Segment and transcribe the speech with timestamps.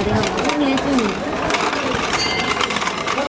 [0.00, 0.40] 好的。
[0.44, 1.19] 下面祝你